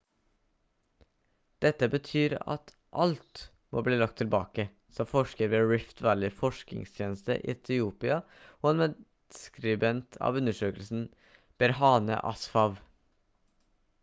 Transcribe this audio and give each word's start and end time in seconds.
«dette 1.63 1.87
betyr 1.95 2.33
at 2.53 2.71
alt 3.03 3.41
må 3.75 3.83
bli 3.87 3.97
lagt 3.99 4.15
tilbake» 4.21 4.63
sa 4.97 5.05
forsker 5.11 5.51
ved 5.51 5.65
rift 5.73 6.01
valley 6.07 6.33
forskningstjeneste 6.39 7.35
i 7.43 7.51
etiopia 7.55 8.17
og 8.63 8.69
en 8.71 8.83
medskribent 8.85 10.19
av 10.31 10.39
undersøkelsen 10.41 11.05
berhane 11.65 12.17
asfaw 12.35 12.81